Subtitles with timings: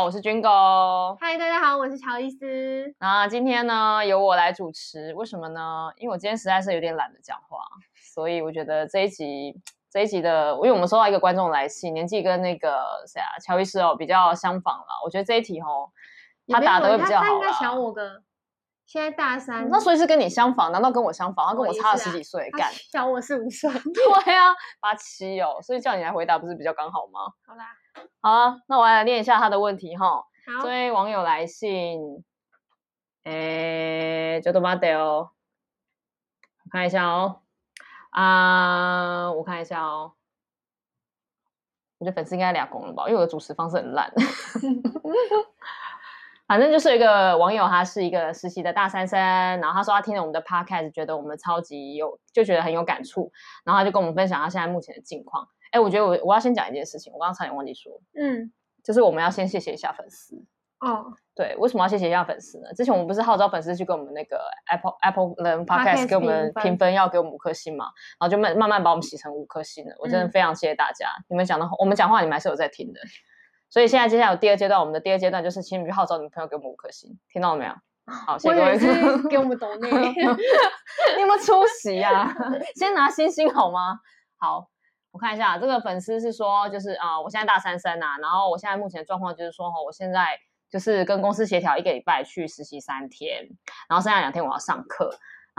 [0.00, 1.14] 好，我是 Jingle。
[1.20, 2.90] 嗨，大家好，我是乔伊斯。
[2.98, 5.90] 那今天呢，由我来主持，为什么呢？
[5.98, 7.58] 因为我今天实在是有点懒得讲话，
[8.14, 9.54] 所以我觉得这一集
[9.90, 14.86] 这一集的，因为我们收到一个观众来信，年纪跟那个谁啊，乔伊斯哦比较相仿了。
[15.04, 15.90] 我觉得这一题哦，
[16.48, 17.22] 他答得会比较好。
[17.22, 18.22] 他应该小我个，
[18.90, 19.68] 现在大三。
[19.68, 20.72] 那所以是跟你相仿？
[20.72, 21.46] 难道跟我相仿？
[21.46, 23.70] 他跟我差了十几岁，干、啊、小我四五岁。
[23.94, 27.20] 对啊，八七哦，所以叫你来回答不是比较刚好吗？
[27.46, 27.66] 好啦。
[28.20, 30.06] 好啊，那我来念一下他的问题哈。
[30.06, 30.24] 好，
[30.64, 32.00] 这位网友来信，
[33.22, 35.30] 诶，就多巴德哦，
[36.64, 37.42] 我看一下哦，
[38.10, 40.14] 啊，我看一下哦，
[41.98, 44.12] 我觉得粉丝应该俩公了吧，因为我的主持方式很烂。
[46.50, 53.30] 反正就是一个网友，他是一个实习的大三生，然后他说他听了我们的 podcast，觉得我们超级有，就觉得很有感触，
[53.64, 55.46] 然后他就跟我们分享他现在目前的境况。
[55.70, 58.50] 哎，我觉得我我要先讲一件事情，我刚刚差点忘记说，嗯，
[58.82, 60.44] 就是我们要先谢谢一下粉丝
[60.80, 61.12] 哦。
[61.36, 62.74] 对，为什么要谢谢一下粉丝呢？
[62.74, 64.40] 之前我们不是号召粉丝去给我们那个
[64.72, 67.84] Apple Apple 的 Podcast 给我们评分，要给我们五颗星嘛，
[68.18, 69.94] 然后就慢慢慢把我们洗成五颗星了。
[70.00, 73.00] 我真的非常谢谢大家，嗯、你们讲的，我们讲话你们还是有在听的。
[73.70, 77.72] 所以现在接下来有第二阶段，我们的第二阶段就是请你们去号召你们朋友给我们五颗星，听到了没有？
[78.26, 79.88] 好，谢谢各位，给我们抖内
[81.16, 82.34] 你有没有出息呀、啊？
[82.74, 84.00] 先拿星星好吗？
[84.36, 84.68] 好。
[85.12, 90.38] 我看一下，这个粉丝是说，就是啊、呃，我现在大三生啊，然后我现在目前的状况就是说，哈，我现在
[90.70, 93.48] 就是跟公司协调一个礼拜去实习三天，
[93.88, 95.10] 然后剩下两天我要上课，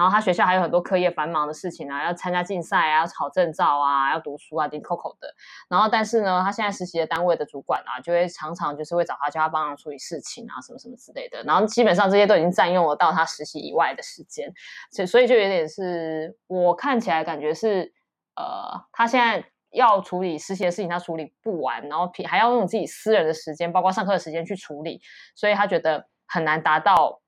[0.02, 5.32] 然后他学校还有很多课业繁忙的事情啊，要参加竞赛啊，要考证照啊，要读书啊，挺 coco 的。
[5.70, 11.44] 然后但是呢，他现在实习的单位的主管啊，就会常常就是会找他叫他帮忙处理事情啊，什么什么之类的。
[11.44, 14.52] 然后基本上这些都已经占用了到他实习以外的时间，
[14.92, 17.94] 所所以就有点是我看起来感觉是。
[18.34, 25.02] 呃，他现在要处理实习的事情，他处理不完，然后还要用自己私人的时间，包括上课的时间去处理，
[25.36, 27.20] 所以他觉得很难达到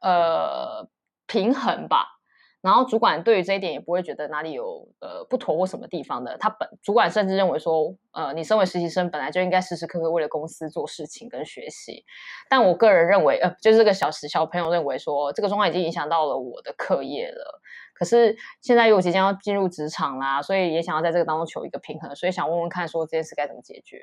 [0.00, 0.88] 呃
[1.26, 2.16] 平衡吧。
[2.62, 6.36] 然后主管对于这一点也不会觉得哪里有呃不妥或什么地方的。
[6.38, 12.02] 他本主管甚至认为说，呃，你身为实习生本来就应该时时刻刻为了公司做事情跟学习。
[12.48, 17.60] 但我个人认为，呃，就是这个小时小朋友认为说，这个状况已经影响到了我的课业了。
[17.98, 23.98] 可是现在又即将要进入职场啦，所以也想要在这个当中求一个平衡，所以想问问看，说这件事该怎么解决？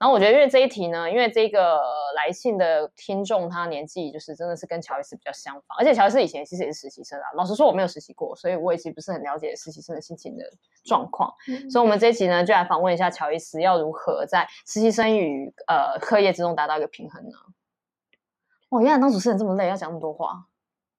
[0.00, 1.78] 然后我觉得，因为这一题呢，因为这个
[2.16, 7.24] 来信的听众他年纪就是真的是跟乔伊斯比较相仿，而且乔伊斯以前其实也是实习生啊。
[7.36, 10.44] 老实说，我没有实习过，所以我也其实不是很了解实习生的心情的
[10.86, 11.30] 状况。
[11.48, 17.36] 嗯、所以，我们这一集呢，就来访问一下乔伊斯，要如何在实习生与呃课业之中达到一个平衡呢？
[18.68, 20.46] 哦，原来当主持人这么累，要讲那么多话，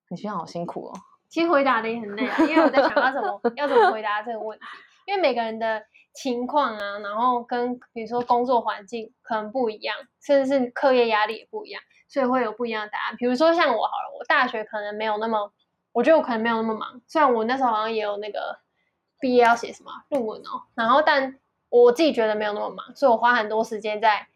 [0.10, 0.94] 你学长好辛苦哦。
[1.30, 4.66] 其实回答的也很累啊，因为我在想要怎么 要怎么回答这个问题，
[5.06, 13.16] 因为每个人的情况啊，然后跟比如说工作环境可能不一样，甚至是课业压力也不一样，所以会有不一样的答案。
[13.18, 15.52] 比如说像我好了，我大学可能没有那么，
[15.92, 18.58] 我觉得我可能没有那么忙，虽然我那时候好像也有那个
[19.20, 21.38] 毕业要写什么论文哦，然后但
[21.70, 24.28] 我自己觉得没有那么忙，所以我花很多时间在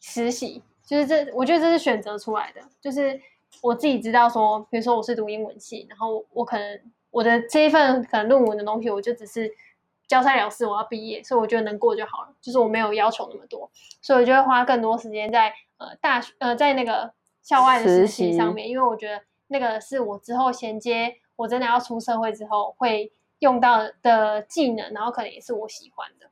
[0.00, 3.20] 实习，就是这我觉得这是选择出来的，就是。
[3.60, 9.48] 我自己知道说，比如说我是读英文系，然后我可能我的这一份可能论文的东西，我就只是
[10.08, 17.12] 交差了事，我要毕业，所以我觉得能过就好了，就是我没有要求那么多，所以我就会花更多时间在呃大学呃在那个
[17.42, 26.30] 校外的实习上面，因为我觉得那个是我之后衔接我真的要出社会之后会用到的技能，然后可能也是我喜欢的，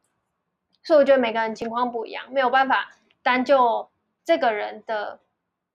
[0.84, 2.88] 所以我觉得每个人情况不一样，没有办法
[3.20, 3.90] 单就
[4.24, 5.18] 这个人的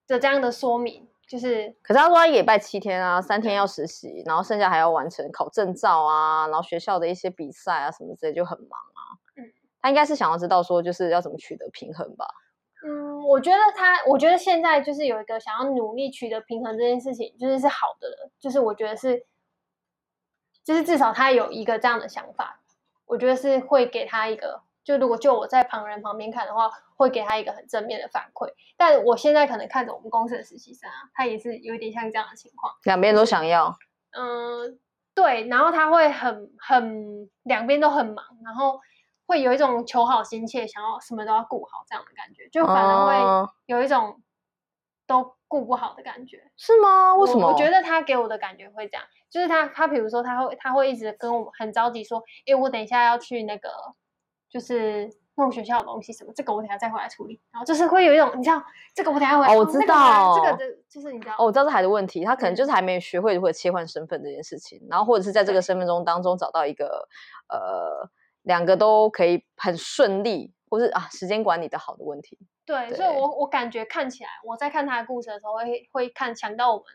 [0.08, 1.08] 的这样的说明。
[1.28, 9.02] 就是，可是他说他一个礼拜七天啊，三天要实习，然后剩下还要完成考证照啊，然后学校的一些比赛啊什么之类，就很忙啊。
[9.36, 9.44] 嗯，
[9.82, 12.28] 他应该是想要知道说，就是要怎么取得平衡吧。
[12.86, 18.32] 嗯，我觉得他，我觉得现在就是有一个想要努力取得平衡这件事情，就是是好的了。
[18.40, 19.26] 就是我觉得是，
[20.66, 22.60] 就是至少他有一个这样的想法，
[23.06, 24.64] 我觉得是会给他一个。
[24.84, 28.50] 就如果就我在旁人旁边看的话，会给他一个很正面的反馈。
[28.78, 33.76] 但我现在可能看着我们公司的实习生啊，他也是有点像这样的情况，两边都想要。
[34.12, 34.80] 嗯，
[35.16, 35.48] 对。
[35.48, 38.80] 然后他会很很两边都很忙，然后
[39.26, 44.22] 会有一种求好心切，想要什么都要顾好这样的感觉，就反而会有一种
[45.08, 46.52] 都顾不好的感觉。
[46.58, 47.16] 是吗？
[47.16, 47.48] 为什么？
[47.48, 49.04] 我，我觉得他给我的感觉会这样，
[49.36, 53.70] 就是他他比如说他会他会一直跟我很着急说，诶，我等一下要去那个。
[54.48, 57.42] 就是弄学校的东西什么，这个我等下再回来处理。
[57.52, 59.54] 然后就是会有一种，你知道，这个我等下回来。
[59.54, 61.36] 哦，我知道，这个的就是你知道。
[61.38, 67.06] 哦，我知道是孩子的问题，他可能就是还没学会如何切换身份这件事情，然后或者是在这个身份中当中找到一个
[67.50, 68.10] 呃
[68.44, 72.40] 两个都可以很顺利，或是啊时间管理的好的问题。
[72.66, 76.86] 对，对所以我我感觉看起来，我在看他的故事的时候会，会会看想到我们，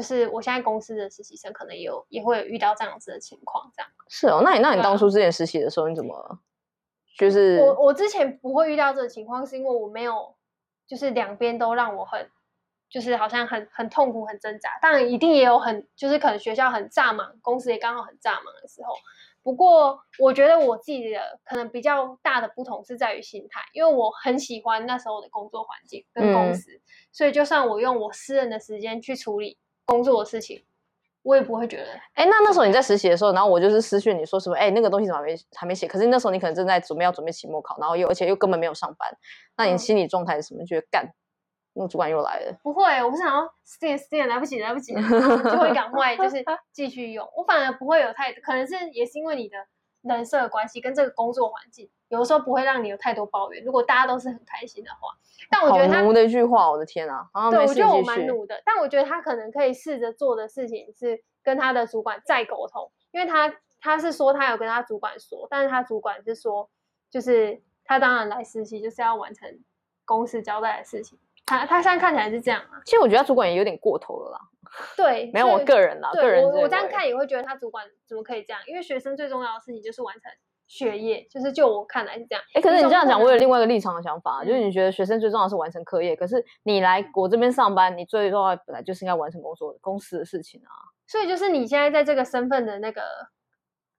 [0.00, 3.90] 就是我现在公司的实习生可能也有也会有遇到这样子的情况，这样。
[4.08, 6.40] 是哦，那你那你当初之前实习的时候，你怎么？
[7.18, 10.34] 就是我我之前不会遇到这种情况，是因为我没有，
[10.86, 12.30] 就是两边都让我很，
[12.88, 14.70] 就是好像很很痛苦、很挣扎。
[14.80, 18.94] 当然，一定也有很，就是可能学校很炸忙，公司也刚好很炸忙的时候。
[19.42, 26.80] 不过，我觉得我自己的可能比较大的不同是在于心态，因为我很喜欢那时候的工作环境跟公司，嗯、
[27.12, 29.58] 所以就算我用我私人的时间去处理
[29.90, 30.64] 工作的事情。
[31.22, 31.84] 我也不会觉得，
[32.14, 35.86] 哎，那那时候你在实习的时候，然后我就是私讯你说什么，哎，那个东西怎么还没还没写？
[35.86, 39.06] 可是那时候你可能正在准备要准备期末考，然后又而且又根本没有上班，
[39.54, 40.62] 那你心理状态是什么？
[40.62, 41.06] 嗯、觉得干，
[41.74, 42.58] 那个主管又来了？
[42.62, 47.28] 不会，我不想要 stand stand，来不及来不及，就会赶快就是 继续用。
[47.36, 49.58] 我反而不会有太，可能是也是因为你的
[50.02, 53.62] 人设的关系跟这个工作环境，有的时候不会让你有太多抱怨。
[53.64, 55.08] 如果大家都是很开心的话，
[55.50, 57.28] 但我觉得他奴的一句话，我的天啊！
[57.50, 66.70] 对，我觉得我蛮奴的，但我觉得他可能可以试着做的事情是跟他的主管再沟通，因为他他是说他有跟他主管说，但是他主管是说，
[67.10, 69.60] 就是他当然来实习就是要完成
[70.04, 71.18] 公司交代的事情。
[71.58, 72.80] 他他现在看起来是这样啊。
[72.84, 74.38] 其实我觉得他主管也有点过头了啦。
[74.96, 78.62] 对，没有我个人啦，个人我我这样看也会觉得他主管怎么可以这样？
[78.66, 80.30] 因为学生最重要的事情就是完成。
[80.68, 90.70] 学业就是就我看来是这样，哎，可是你这样讲，我有另外一个立场的想法，嗯、就是你觉得学生最重要是完成课业，可是你来我这边上班，你最重要本来就是应该完成工作公司的事情啊。
[91.08, 93.02] 所以就是你现在在这个身份的那个，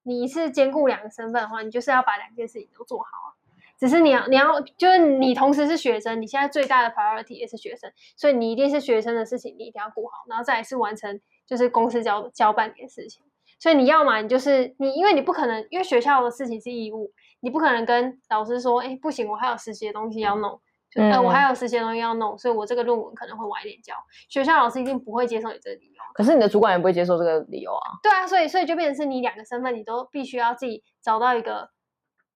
[0.03, 3.35] 你是兼顾两个身份的话，你就是要把两件事情都做好啊。
[3.81, 13.23] 只是你要你要就是你同时是学生，你现在最大的 priority 也是学生，所以你一定是学生的事情你一定要顾好，然后再来是完成就是公司交交办的事情。
[13.59, 20.61] 所以你要嘛，你就是你，因为你不可能，因为学校的事情是义务，你不可能跟老师说，哎，不行，我还有实习的东西要弄，
[20.91, 23.95] 就呃，我还有实习的东西要弄，所以我这个论文可能会晚一点交。
[24.29, 26.03] 学校老师一定不会接受你这个理由。
[26.13, 27.97] 可是你的主管也不会接受这个理由啊。
[28.03, 31.69] 对啊，所以所以就变成是你两个身份，你都必须要自己找到一个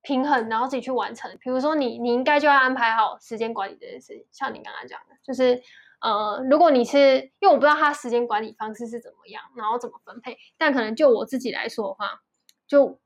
[0.05, 1.29] 平衡，然后自己去完成。
[1.41, 5.61] 比如说你你应该就要安排好时间管理这件事情，像你刚刚讲的，就是。
[6.01, 12.21] 呃，如果你是，因为我不知道他时间管理方式是怎么样，然后怎么分配，但可能就我自己来说的话，
[12.67, 12.99] 就，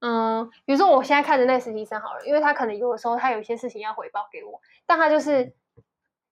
[0.00, 5.54] 嗯、比如说我现在看着那个实习生好了，因为他可能有的时候他有一些事情要回报给我，但他就是，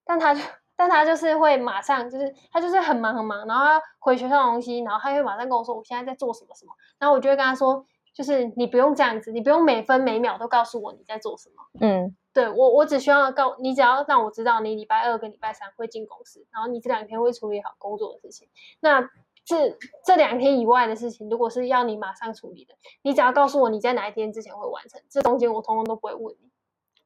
[0.04, 0.42] 但他就，
[0.76, 7.86] 但他就是会马上就是他就是很忙很忙，然后他回学校的东西，然后他会马上跟我说我现在在做什么什么，然后我就会跟他说，
[8.20, 12.14] 就是你不用这样子，你不用每分每秒都告诉我你在做什么，嗯。
[12.34, 18.46] 对我，我只需要告你，只要让我知道你礼拜二跟礼拜三会进公司，然后你这两天会处理好工作的事情。
[18.80, 19.00] 那
[19.42, 19.74] 这
[20.04, 26.50] 这两天以外的事情，如果是要你马上处理的，你只要告诉我你在哪一天之前会完成，这中间我通通都不会问你。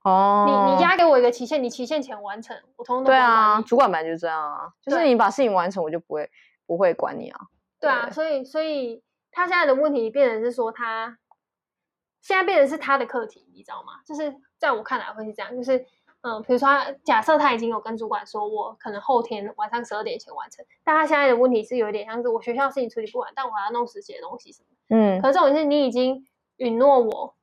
[0.03, 3.15] 哦，你你压给我一个期限，你期限前完成，我通通都不会。
[3.15, 6.29] 对啊，主管本来就是这样啊，就是你把事情完成，我就不会
[6.67, 7.41] 不会管你啊。
[7.81, 9.03] 对啊，所以所以
[9.35, 11.19] 他现在的问题变成是说他。
[12.27, 14.01] 现在变成是他的课题，你知道吗？
[14.07, 15.85] 就是在我看来会是这样，就是
[16.23, 26.27] 嗯，比如说他假设他已经有跟主管说，我可能后天晚上十二点前完成，但他现在的问题是有一点像是我学校事情处理不完，但我还要弄实习的东西什么，嗯，可是这种是你已经
[26.57, 27.35] 允诺我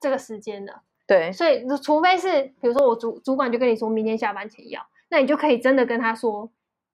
[0.00, 6.50] 这个时间了，对，所以除非是比如说我主主管就跟你说明天下班前要，那你就可以真的跟他说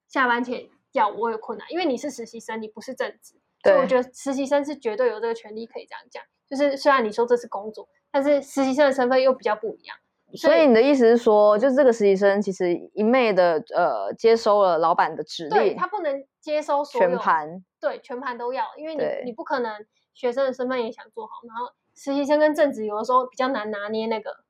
[0.09, 6.23] 下班前要，我有困难，因为你是实习生，你不是正职，所以我觉得实习生是绝对有这个权利可以这样讲。
[6.49, 9.97] 就是虽然你说这是工作，但是实习生的身份又比较不一样。
[10.35, 19.73] 所以，你的意思是说，就是这个实习生其实一昧的呃接收了老板的指令，对，他不能接收所有全盘，对，全盘都要，因为你你不可能
[20.15, 24.42] 学生的身份也想做好，然后实习生跟正职有的时候比较难拿捏那个。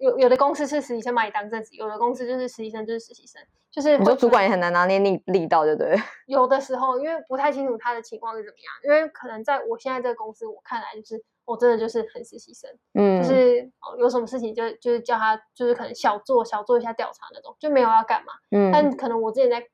[0.00, 5.94] 有有的公司是实习生把你当正职，有的公司就是实习生就是实习生，就是你说主管也很难拿捏力力道，对不对？
[6.26, 19.66] 有的时候，因为不太清楚他的情况是怎么样，因为可能在我现在这个公司，我看来就是我真的就是很实习生，嗯，就是哦有什么事情就就是叫他就是可能小做小做一下调查那种，就没有要干嘛，嗯，但可能我之前在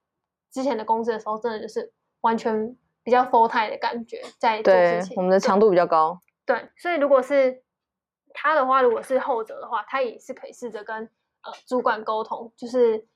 [0.50, 7.62] 之前的公司的时候，真的就是完全比较 full time 的感觉在做事情，对，我们的强度比较高，对，所以如果是。
[8.35, 10.97] 他的话，如果是后者的话，他也是可以试着跟
[11.42, 13.06] 呃主管沟通，就是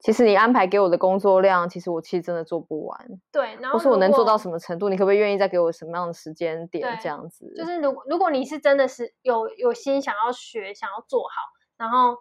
[0.00, 3.08] 其实你安排给我的工作量，其实我其实真的做不完。
[3.32, 7.52] 对，然后或是我能做到什么程度，你可不可以愿意再给我什么样的时间点这样子？
[7.56, 11.42] 就是如果如果你是真的是有有心想要学，想要做好，
[11.76, 12.16] 然后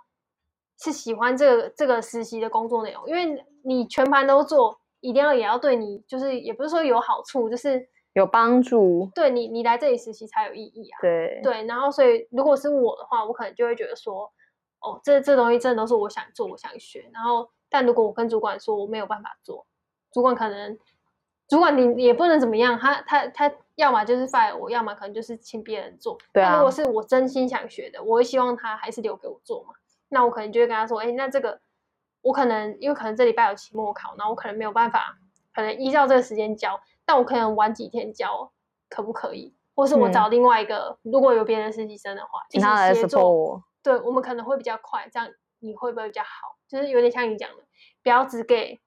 [0.80, 10.98] 是喜欢这个这个实习的工作内容，因为你全盘都做，一定要也要对你，就是也不是说有好处，就是有帮助，对你你来这里实习才有意义啊。
[11.01, 14.31] 对对，然后所以如果是我的话，我可能就会觉得说，
[14.79, 17.10] 哦，这这东西真的都是我想做，我想学。
[17.13, 19.67] 然后，但如果我跟主管说我没有办法做，
[20.13, 20.79] 主管可能，
[21.50, 26.17] 主管你也不能怎么样，他他他要么就是 fire 我，要么可能就是请别人做。
[26.31, 26.55] 对啊。
[26.55, 29.74] 如果是我真心想学的，我会希望他还是留给我做嘛。
[30.07, 31.60] 那我可能就会跟他说，哎，那这个
[32.22, 35.17] 我可能因为可能这礼拜有期末考，那我可能没有办法，
[35.55, 36.79] 可能依照这个时间交。
[37.05, 38.51] 但我可能晚几天交，
[38.89, 39.55] 可不可以？
[39.75, 43.63] 或是我找另外一个，嗯、如果有别的实习生的话，请他来 support 我。
[43.83, 46.55] 对，我们可能会比较快，这样你会不会比较好？
[46.67, 47.57] 就是有点像你讲的，
[48.01, 48.79] 不要只给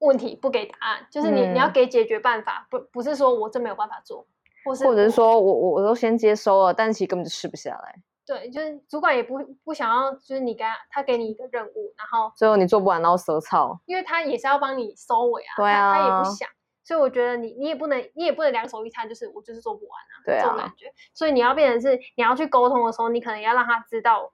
[0.00, 4.26] 问题不给答案，就是你、嗯、你要给解决办法，不不是说我真没有办法做，
[4.64, 8.02] 或是或者是说我我我都先接收了，但是其实根本就吃不下来。
[8.24, 16.48] 对，就是主管也不不想要，就是你给他他给你一个任务，然后最后你做不完，然后舌操，因为他也是要帮你收尾啊，对啊，他，他也不想。
[16.84, 20.92] 所以我觉得你你也不能你也不能两手一摊，就是我就是做不完啊，对啊，这种感觉。
[21.14, 24.32] 所以你要变成是你要去沟通的时候，你可能要让他知道，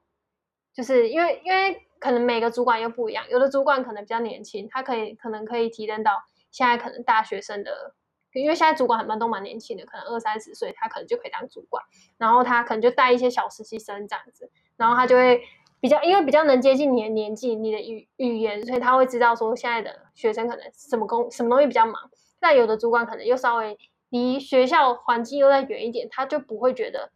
[0.73, 6.13] 就是因为因为可能每个主管又不一样，有的主管可能比较年轻，他可以可能可以提升到
[6.51, 7.95] 现在可能大学生的，
[8.33, 11.83] 因为现在主管很多都蛮年轻的，可能二三十岁他可能就可以当主管，
[12.17, 15.43] 然后他可能就带一些小实习生这样子，然后他就会
[15.81, 21.95] 比较因为比较能接近你的年纪、你的语语言，所以他会知道说现在的学生可能什么工什么东西比较忙。
[22.41, 23.79] 那有的主管可能又稍微
[24.11, 27.11] 离学校环境又再远一点，他就不会觉得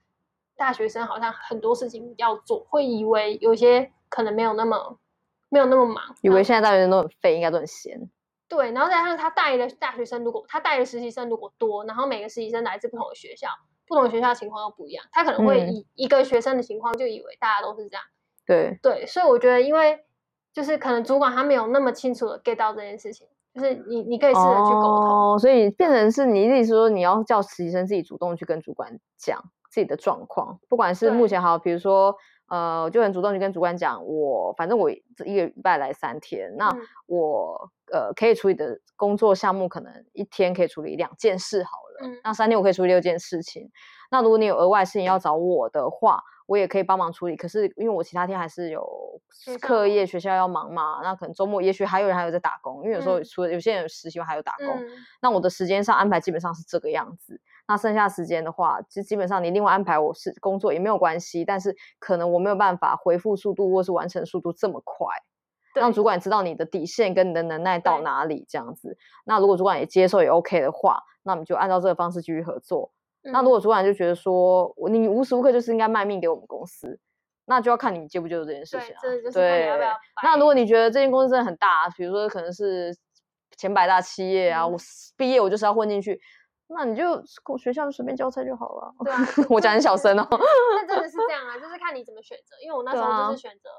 [0.56, 4.98] 大学生好像很多事情要做，会以为有些可能没有那么
[5.48, 8.10] 没有那么忙，以为现在大学生都很废，应该都很闲。
[8.54, 13.48] 对，然后再加上他带的大学生，如果他带的实习生如果多，然后每个实习生来自不同的学校，
[13.86, 18.04] 不同的学校的情况又不一样，他可能会以一个学生的情况就以为大家都是这样。
[18.44, 20.04] 对对，所以我觉得，因为
[20.52, 23.26] 就是可能主管他没有那么清楚的 get 到这件事情。
[23.54, 29.38] 就是你，你可以试着去沟通，哦，所以变成是你自己说，你要叫实习生自己主动去跟主管讲
[29.70, 32.16] 自己的状况，不管是目前好，比如说，
[32.52, 36.70] 呃，就很主动去跟主管讲，我反正我这一个礼拜来三天，那
[37.06, 43.70] 我、嗯、呃可以处理的工作项目可能一天可以处理两件事好了，嗯、那三天我可以处理六件事情，
[44.10, 46.22] 那如果你有额外事情要找我的话。
[46.46, 48.84] 我也可以帮忙处理，可是因为我其他天还是有
[49.60, 54.86] 课业，学校要忙嘛，那可能周末也许还有人还有在打工，因为有时候除了有些人有实习还有打工，嗯、
[55.22, 57.40] 那我的时间上安排基本上是这个样子。
[57.72, 65.06] 那剩下时间的话，其实基本上你另外安排我是工作也没有关系，但是可能我没有办法回复速度或是完成速度这么快，
[65.74, 68.98] 让主管知道你的底线跟你的能耐到哪里这样子。
[69.24, 72.92] 那如果主管也接受也 OK 的话，那我们就按照这个方式继续合作。
[73.22, 77.00] 那如果主管就觉得说，你无时无刻就是应该卖命给我们公司，
[77.46, 78.98] 那就要看你接不接受这件事情啊。
[79.00, 79.96] 对，就是看你要要。
[80.22, 82.94] 那如果你觉得这间公司真的很大，比如说可能是
[83.56, 84.78] 前百大企业啊，嗯、我
[85.16, 86.20] 毕业我就是要混进去，
[86.68, 87.22] 那你就
[87.58, 88.94] 学校就随便交差就好了。
[89.04, 89.18] 对啊，
[89.50, 90.26] 我讲很小声哦。
[90.30, 92.56] 那真的是这样啊， 就是看你怎么选择。
[92.62, 93.76] 因为我那时候就是选择，啊、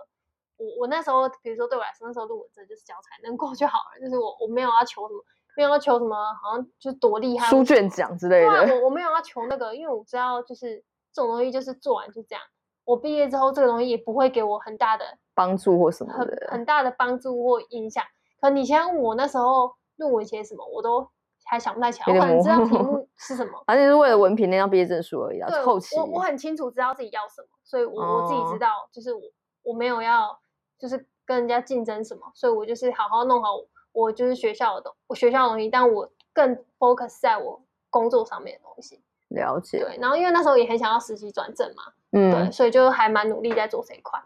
[0.58, 5.24] 我我那时候比如说对我来说，那时候论文真的就是交差能过就好了，就是我我没有要求什么。
[5.56, 8.50] 没有要求什么，好像就多厉害，书卷奖之类的。
[8.50, 12.42] 对啊，我我没有要求那个，因为我知道就是这种东西就是做完就这样。
[12.86, 18.04] 我毕业之后，这个东西也不会给我很大的帮助或什么的，很很大的帮助或影响。
[18.42, 21.08] 可你先问我那时候论文写什么，我都
[21.46, 22.14] 还想不太起来。
[22.14, 25.50] 我可能知道题目是什么， 反正是为了文凭那张毕业证书而已啊。
[25.64, 29.22] 后期我我很清楚知道自己要什么，所以我、哦、我自己知道，就是我
[29.64, 30.40] 我没有要
[30.78, 33.68] 就是跟人家竞争什么，所以我就是好好弄好我。
[33.94, 39.00] 我就是学校的东，我学校的东西，但我更 focus 在我工作上面的东西。
[39.28, 39.78] 了解。
[39.86, 44.20] 对，然后因为那时候也很想要实习转正嘛，嗯，对，所以就还蛮努力在做这一块。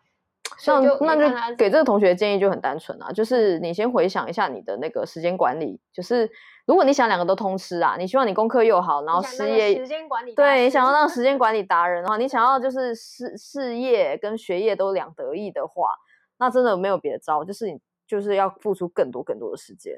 [0.57, 6.29] 像那就给这个同学建议就很单纯啊，就是你先回想一下你的那个时间管理，就是
[6.65, 15.89] 如果你想两个都通吃啊，你希望你功课又好，然后事业时间管理，对，你想要让时间管理达人的话，你想要就是事事业跟学业都两得意的话，
[16.39, 17.79] 那真的没有别的招，就是你。
[18.09, 19.93] 就是要付出更多更多的时间，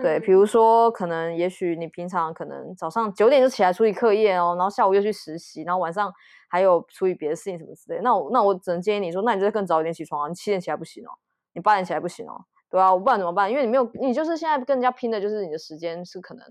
[0.00, 6.12] 对，比如说可能也许你平常可能早上九点就起来处理课业哦，然后下午又去实习，然后晚上
[6.48, 11.10] 还有处理别的事情什么之类，那我那我只能建议你说，那你就更早一点起床啊，你七点起来不行哦，
[11.52, 13.50] 你八点起来不行哦，对啊，我不然怎么办？
[13.50, 16.44] 因为你没有，你就是现在跟人家拼的就是你的时间是可能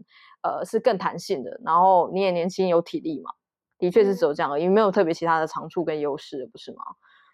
[0.43, 3.31] 呃是更弹性的，然后你也年轻有体力嘛，
[3.79, 6.83] 的确是只有这样而已，没有特别其他的长处跟优势，不是吗？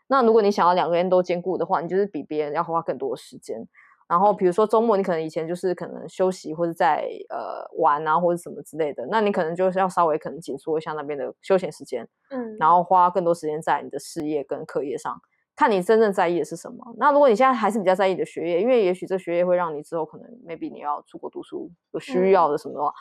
[0.07, 3.67] 那如果你想要两个人都兼顾的话，你就是比别人要花更多的时间。
[4.07, 15.19] 然后比如说周末，你可能以前就是可能休息或者在呃玩啊或者什么之类的，那你可能就是要稍微可能紧缩一下那边的休闲时间，嗯，然后花更多时间在你的事业跟课业上，
[15.55, 16.77] 看你真正在意的是什么。
[16.97, 22.93] 那如果你现在还是比较在意你的学业，因为也许这学业会让你之后可能 maybe 你要出国读书有需要的什么的话，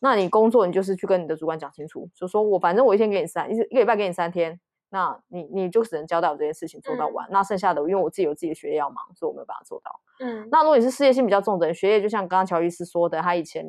[0.00, 10.00] 那你工作，你就是去跟你的主管讲清楚，就说我反正我一天给你三一一个礼拜给你三天，那你你就只能交代我这件事情做到完，嗯、那剩下的因为我自己有自己的学业要忙，所以我没有办法做到。
[10.20, 13.64] 嗯，那如果你是事业心比较重的人，学业就像刚刚乔伊斯说的，他以前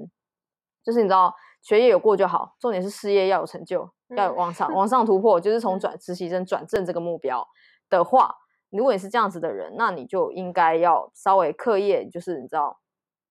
[0.83, 7.45] 就是你知道学业有过就好，重点是事业要有成就，要有往上、嗯、往上突破，就是从转实习生转正这个目标
[7.89, 8.35] 的话，
[8.69, 12.79] 如果你是这样子的人，那你就应该要稍微课业，就是你知道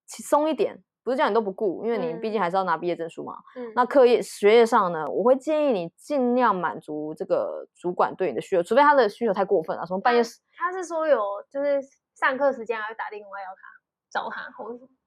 [0.07, 0.83] 松一点。
[1.07, 3.33] 不是叫你都不顾，因为你毕竟还是要拿毕业证书嘛。
[3.55, 10.21] 嗯，那课业学业上呢，我会建议你尽量满足这个主管对你的需求，除非他的需求太过分了，什么半夜。
[10.57, 11.81] 他是说有就是
[12.13, 13.61] 上课时间还会打电话要他
[14.11, 14.41] 找他，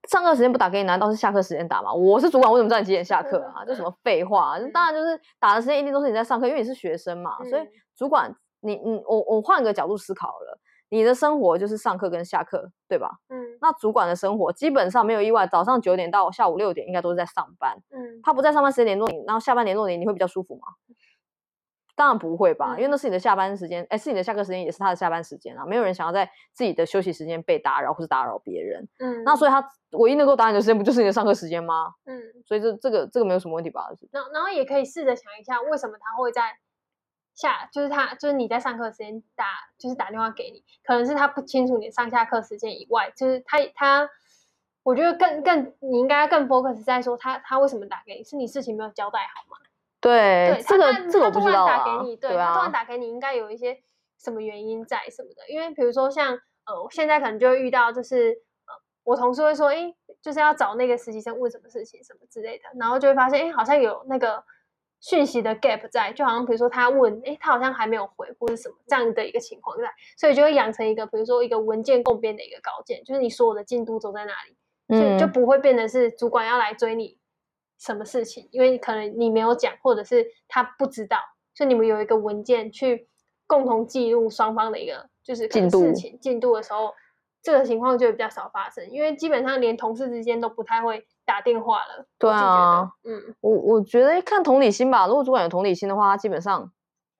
[0.08, 1.92] 上课时间不打给你，难道是下课时间打吗？
[1.92, 3.62] 我是主管，我怎么知道你几点下课啊？
[3.66, 4.56] 这什么 废话？
[4.58, 7.36] 嗯，当然就是打的时间一定都是你在上课，因为你是学生嘛。
[7.40, 7.62] 嗯，所以
[7.94, 10.58] 主管，你你我我换个角度思考了。
[10.90, 13.18] 你的生活就是上课跟下课，对吧？
[13.28, 17.78] 嗯，那主管的生活基本上没有意外，早上九点到下午六点应该都是在上班。
[17.90, 20.62] 嗯，他不在上班时间联络你，然后下班联络你，你会比较舒服吗？
[21.94, 25.64] 当然不会吧，嗯、因为那是你的下班时间，哎，是你的下课时间，也是他的下班时间啊。
[25.66, 28.88] 没有人想要在自己的休息时间被打扰或是打扰别人。
[28.98, 31.92] 嗯，那所以他唯一能够打扰你的时间，不就是你的上课时间吗？
[32.06, 33.88] 嗯，所以这这个这个没有什么问题吧？
[34.10, 36.42] 然然后也可以试着想一下，为什么他会在。
[37.40, 39.46] 下就是他，就是你在上课时间打，
[39.78, 44.10] 就是打电话给你，可能是他不清楚你上下课时间以外，就是他他，
[44.82, 49.56] 我觉得更更你应该更 focus 在说他他为什么打给你，是你事情没有交代好吗？
[50.00, 51.78] 对，对，这个这个我不知道啊。
[51.78, 53.82] 他突然打给你，对，对啊，他突然打给你，应该有一些
[54.18, 64.44] 什么原因在什么的，因为比如说像呃，我现在可能就会遇到，就是呃，我同事会说，哎，就是要找那个实习生问什么事情什么之类的，然后就会发现，哎，好像有那个。
[65.00, 69.84] 讯息的 gap 在，就好像比如说他问，诶，他好像还没有回，或者什么这样的一个情况在，
[70.16, 77.18] 所以就会养成一个，比如说一个文件共编的一个稿件，就是你所有的进度走在哪里，所以就不会变成是主管要来追你
[77.78, 81.18] 什么事情，因为可能你没有讲，或者是他不知道，
[81.54, 83.08] 所以你们有一个文件去
[83.46, 86.92] 共同记录双方的一个就是事情进度的时候。
[87.42, 92.06] 这个情况就会比较少发生，因为基本上连同事之间都不太会打电话了。
[92.18, 95.06] 对啊，嗯，我我觉得看同理心吧。
[95.06, 96.70] 如果主管有同理心的话，他基本上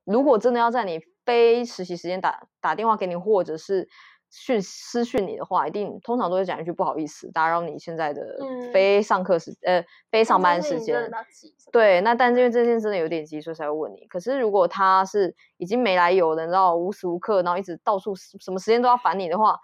[0.05, 3.89] 如果真的要在你非实习时间打打电话给你，或者是
[4.31, 8.23] 讯私讯你的话，一定通常都会讲一句不好意思，打扰你现在的
[8.75, 11.11] 非上课时、嗯、呃非上班时间。
[11.73, 14.07] 对，那但是因为这件真的有点急，所以才会问你。
[14.07, 19.59] 可是如果他是已经没来由的，然后无时无刻，然后一直到处什么时间都要烦你的话。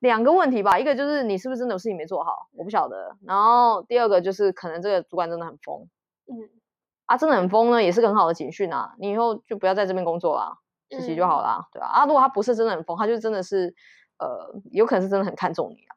[0.00, 3.16] 两个问题吧，一个就是你是不是真的有事情没做好，我不晓得。
[3.24, 5.88] 然后第二个就是可能这个主管真的很疯，
[6.26, 6.48] 嗯，
[7.06, 8.94] 啊，真的很疯呢，也是个很好的警讯啊。
[8.98, 10.58] 你以后就不要在这边工作啦，
[10.90, 11.86] 实习就好啦，嗯、对吧？
[11.86, 13.74] 啊，如果他不是真的很疯，他就真的是，
[14.18, 15.96] 呃，有可能是真的很看重你啊。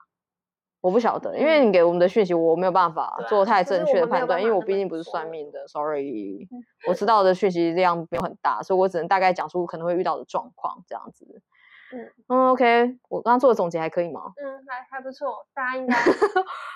[0.82, 6.48] 我不晓得，因为你给我们的讯息，我没有办法做太正确的判断，因为我毕竟不是算命的，sorry，
[6.88, 11.42] 我知道的讯息量没有很大，所以我只能大概讲出可能会遇到的状况这样子。
[11.91, 14.32] 嗯，嗯，OK，我刚刚做的总结还可以吗？
[14.38, 15.95] 嗯，还还不错，大家应 该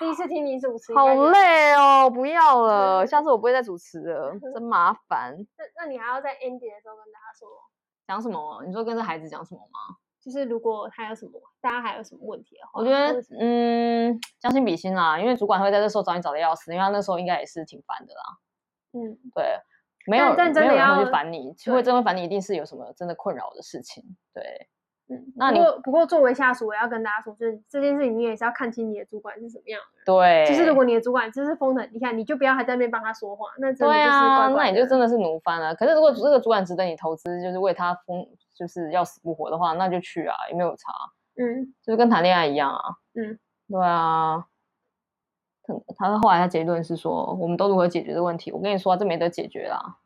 [0.00, 5.36] 第一次听你主持，好累哦，不要了，下次我不会再主持了，真 麻烦。
[5.56, 7.48] 那那你还要在 ending 的时候跟大家说
[8.06, 8.62] 讲什么？
[8.66, 9.96] 你说跟这孩子讲什么吗？
[10.20, 18.22] 就是如果他有什么，大家还有什么问题的话，我觉得嗯，将心比心啦，因为主管会在这时候找你找的要死，因为他那时候应该也是挺烦的啦。
[18.94, 19.60] 嗯，对，
[20.06, 24.68] 没有但真的要没有人会去烦你，会真的烦你，一定是有什么真的困扰的事情，对。
[25.08, 30.02] 嗯，那你不过，不过作为下属，我要跟大家说，就是这件事情你也是要看清你的主管是什么样的。
[30.06, 33.92] 对，就是如果你的主管就是疯的，你看你就不要还在那边帮他说话，那真的就是。
[33.92, 35.74] 对啊，那你就真的是奴翻了。
[35.74, 40.92] 可是如果这个主管值得你投资，就是为他疯，就是要死不活的话，那就去啊，也没有差。
[41.36, 42.80] 嗯，就是跟谈恋爱一样啊。
[43.14, 43.38] 嗯，
[43.68, 44.46] 对啊。
[45.66, 48.52] 他他后来他结论是说，我们都如何解决这个问题？
[48.52, 49.96] 我跟你说，这没得解决啦。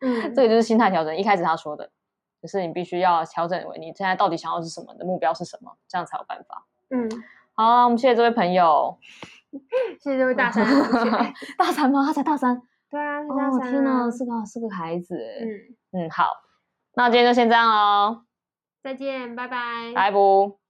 [0.00, 1.16] 嗯， 这个就是心态调整。
[1.16, 1.88] 一开始他说的。
[2.44, 6.62] 可是你必须要调整为你现在到底想要是什么，你的目标是什么，这样才有办法。
[6.90, 7.08] 嗯，
[7.54, 8.98] 好，我们谢谢这位朋友，
[9.98, 10.62] 谢谢这位大三。
[11.56, 12.04] 大三吗？
[12.04, 12.60] 他才大三。
[12.90, 13.60] 对啊，是大三。
[13.60, 15.16] 哦，天哪，是个是个孩子。
[15.16, 16.28] 嗯嗯，好，
[16.92, 18.24] 那今天就先这样喽。
[18.82, 19.94] 再见，拜拜。
[19.94, 20.63] 拜拜。